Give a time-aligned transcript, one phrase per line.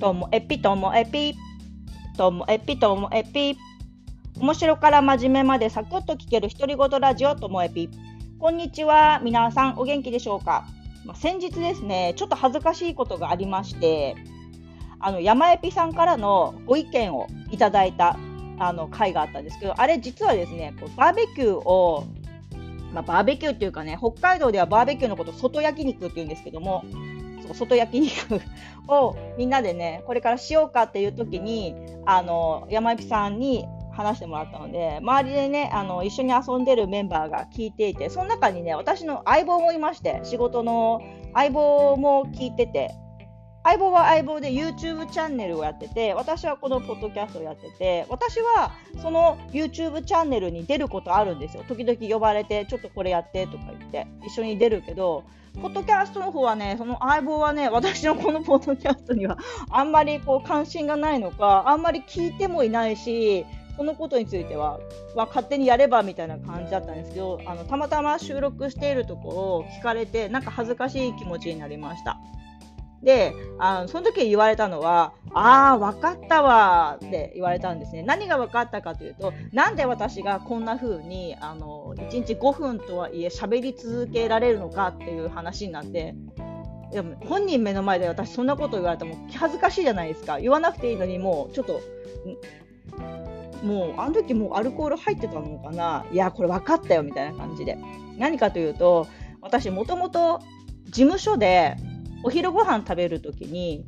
[0.00, 1.34] ともえぴともえぴ
[2.16, 3.56] ともえぴともえぴ
[4.38, 7.90] 面白から真面目までサクッと聞ける独り言ラジオともえぴ
[8.38, 9.20] こんにちは。
[9.22, 10.66] 皆さんお元気でしょうか、
[11.04, 14.16] まあ、先日ですねちょっと恥ずかしいことがありまして
[15.00, 18.16] あの山エピさんからのご意見をいただいた
[18.58, 22.06] あの回があったんですけどあれ実はですねバーベキューを
[22.94, 26.84] まあ、バーベキューっていうかね北海道ではバーベキューのこと外焼肉って言うんですけども
[27.52, 28.40] 外焼肉
[28.88, 31.74] をみんなでねこれからしようかっていう時に
[32.06, 41.00] あの山行さんに話してもらったので周りでねあの一緒に遊んでるメンバーが聞いていてその中にね私の相棒もいまして仕事の
[41.34, 42.94] 相棒も聞いてて
[43.62, 55.24] 相棒は相棒で YouTube チャンネルをやってて私はこのポッドキャストをやってて私はその YouTube チャンネルに出ることあるんですよ時々呼ばれてちょっとこれやってとか言って一緒に出るけど
[55.60, 59.36] ポッドキャストの方はねその相棒はね私のこのポッドキャストには
[59.68, 63.44] あんまりこう関心がないのかあんまり聞いてもいないし
[63.76, 64.78] そのことについては、
[65.16, 72.18] まあ、勝手にやればみたいな感じだったんですけどあのたまたま収録しているところを聞かれてなんか恥ずかしい気持ちになりました。
[73.02, 78.02] であのその時言われたのは「ああ分かったわ」って言われたんですね。
[78.02, 86.14] 何が分かったかというとなんで私がこんな風にあの1日5分とはいえ喋り続けられるのかっていう話になって
[86.92, 90.38] でも本人目の前で私そんなこと言われても恥ずかしいじゃないですか。
[90.38, 91.80] 言わなくていいのにもうちょっと
[93.64, 96.04] もうあの時もうアルコール入ってたのかな。
[96.12, 97.78] いやこれ分かったよみたいな感じで。
[98.18, 99.06] 何かというと
[99.40, 100.40] 私もともと
[100.84, 101.76] 事務所で
[102.22, 103.84] お昼ご飯食べるときに、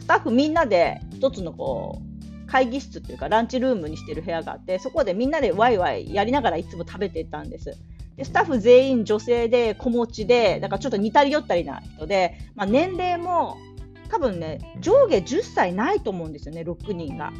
[0.00, 7.76] スタッフみんなで一つのこう、会議室っていうかランチルームにしてる部屋があって、そこでみんなでワイワイやりながらいつも食べてたんです。
[8.16, 13.58] でスタッフ全員女性で子持ちで、だからちょっと似たり寄ったりな人で、まあ、年齢も
[14.10, 17.32] 多分ね、上下10歳ないと思うんですよね、6人が。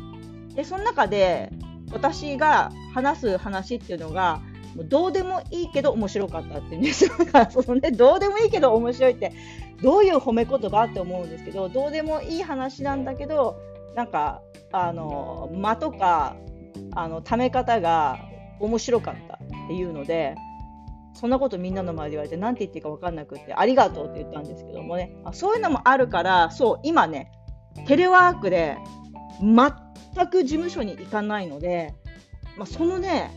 [0.54, 1.50] で、その中で
[1.90, 4.42] 私が話す話っていうのが、
[4.76, 7.12] どうでもいいけど面白かったっていうんですよ。
[7.50, 9.32] そのね、どうでもいいけど面白いって
[9.82, 13.60] どういう褒め言葉って思うんですけどどうでもいい話なんだけど
[13.94, 16.36] なんかあの間とか
[16.92, 18.18] あのため方が
[18.60, 20.34] 面白かったっていうので
[21.14, 25.12] そんなことみんなの前で言われて何て言っていいか分かんなくってありがとうって言ったんですけどもね。
[25.24, 27.32] あそういうのもあるからそう今ね
[27.86, 28.76] テレワークで
[29.40, 31.94] 全く事務所に行かないので、
[32.56, 33.32] まあ、そのね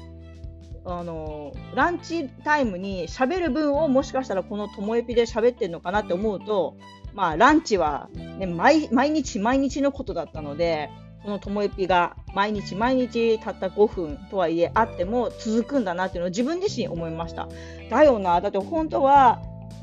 [0.84, 6.76] あのランチタイムに喋る分をもしかしたらこのともえぴで喋ってるのかなって思うと、
[7.14, 10.90] まあ、ランチは、ね、毎日毎日のことだったので
[11.24, 17.48] このともえぴが毎日毎日たった5分とはいえあっても続くんだなっていうのを自分自身思いました。
[17.90, 19.40] だよなだって本当は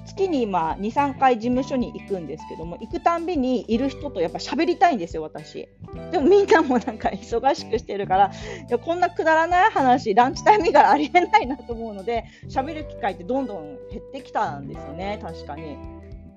[0.07, 5.69] 月に今2、3回事務所に行くんですけども、行くたんびにいる人とやっぱ喋りたいんですよ、私。
[6.11, 15.77] でもみんなもなんか忙しくしてるから、いやこんなくだらない話、ランチタイム以外ありえないなと思うので、喋る機会ってどんどん減ってきたんですよね、確かに。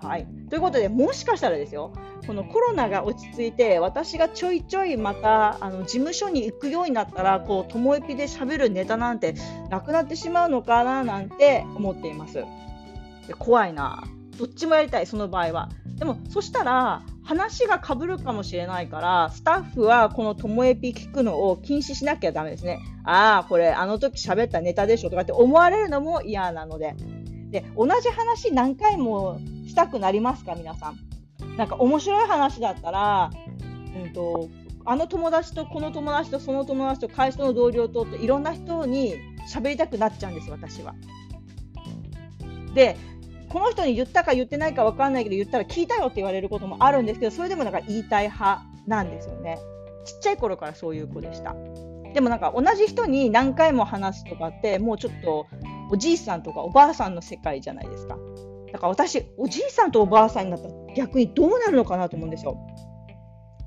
[0.01, 1.94] はい、ということで、もしかしたらですよ、
[2.25, 9.35] このコロナが落ち着いて、私がちょいちょいまたあの事務所に行くようになったら、こう、ともえぴで喋るネタなんて
[9.69, 12.44] なくなってしまうのかななんて思っています。
[13.38, 14.04] 怖いな。
[14.38, 15.70] どっちもやりたい、その場合は。
[15.98, 22.80] でも、そしたら、話がかぶるかもしれないから、スタッフはこのともえぴ聞くのを禁止しなきゃだめですね。
[23.04, 26.96] ああ、これあの時喋ったネタでしょとかって思われるのも嫌なので。
[27.52, 30.98] で、同じ話何回もしたくなりますか、皆さん。
[31.58, 33.30] なんか面白い話だったら、
[34.03, 34.50] うんと、
[34.86, 39.16] あの友達とこの友達とその友達と会社の同僚とといろんな人に
[39.53, 40.96] 喋りたくなっちゃうんです、私は。
[42.74, 42.98] で、
[43.51, 49.59] この人に言ったか言ってないか分かんないけど言ったら聞いたよって言われることもあるんですけどそれでもなんか言いたい派なんですよね。
[50.06, 51.53] ちっちゃい頃からそういう子でした。
[52.13, 55.47] でもなんか同じ人に何回も話すとかってもうちょっと
[55.91, 58.17] おじいさんとかおばあさんの世界じゃないですか。
[58.72, 62.58] だから私おじいさんとおばあさんになったら逆にどうなるのかなと思うんですよ。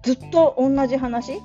[0.02, 1.40] ずっと同じ話。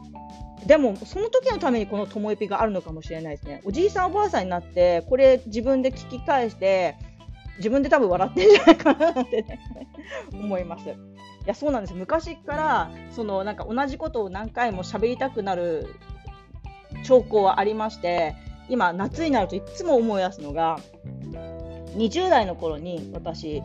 [0.65, 3.61] でもその時のためにこのともえぴがあるのかもしれないですね。
[3.65, 6.95] おじいさんおばあさんになってこれ自分で聞き返して
[7.59, 9.59] 自分で多分笑ってんじゃないかなってね
[10.33, 10.89] 思います。
[10.89, 10.93] い
[11.45, 15.87] やそうなんです昔からそのなんか同じことを何回も喋りたくなる
[17.03, 18.35] 兆候はありまして
[18.67, 20.79] 今夏になるといつも思い出すのが
[21.95, 23.61] 20代の頃に私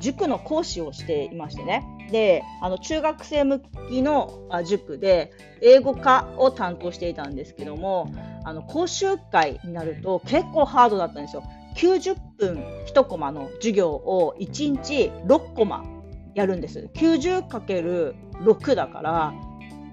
[0.00, 5.32] 塾の講師をしていましてねであの中学生向きの塾で
[5.62, 8.12] 英語科を担当していたんですけども
[8.44, 11.44] あの講習会になると結構ハードだったんですよ。
[11.76, 15.84] 90分1コマの授業を1日6コマ
[16.34, 16.88] やるんです。
[16.94, 19.34] 90× 6だから、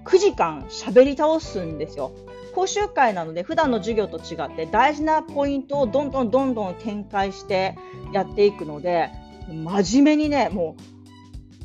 [0.04, 2.12] 9時間喋り倒すんですよ。
[2.54, 7.76] 講習会なので普段の授業と違って大事なポイントをどんどんどんどん展開して
[8.12, 9.10] やっていくので
[9.48, 10.82] 真面目にねもう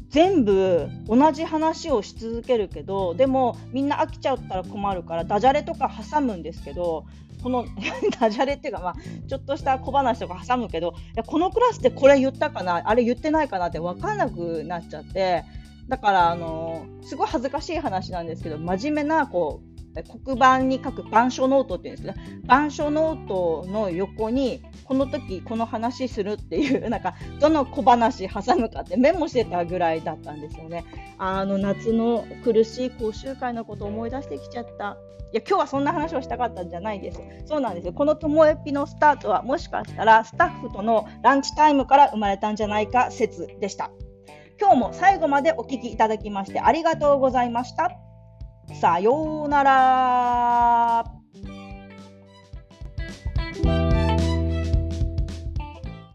[0.10, 7.06] 全部同じ話をし続けるけどでもみんな飽きちゃったら困るからダジャレとか挟むんですけど
[7.44, 7.66] この
[8.20, 8.96] ダジャレっていうか、まあ、
[9.28, 15.44] ちょっとした小話とか挟むけどいやこのクラスでこれ言ったかなあれ言ってないかなって分かんなくなっちゃって
[15.90, 30.84] だからあのすごい恥ずかしい話なんですけど真面目なこう黒板に書く板書ノートっていうんですけど板書ノートの横にこの時この話するっていうなんかどの小話挟むかってメモしてたぐらいだったんですよね。
[31.18, 34.98] あの夏の苦しい講習会のことを思い出してきちゃった。
[35.32, 37.20] いや今日はそんな話をしたかったんじゃないです。
[37.46, 37.94] そうなんですよ。
[37.94, 43.90] このトモエピのスタートはもしかしたらスタッフとのランチタイムから生まれたんじゃないか説でした。
[44.60, 48.13] 今日も最後までお聞きいただきましてありがとうございました。
[48.74, 51.13] さようなら。